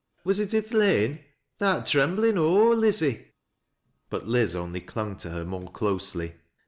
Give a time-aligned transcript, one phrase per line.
[0.25, 1.19] "Wai it j' til' lane?
[1.59, 3.33] Tha art tremblin' aw o'er, Lizzie."
[4.09, 6.33] But Liz only clung to her more closely.